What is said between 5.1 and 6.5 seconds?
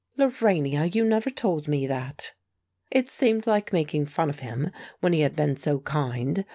he had been so kind.